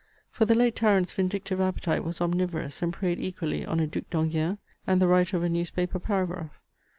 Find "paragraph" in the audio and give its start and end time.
5.99-6.59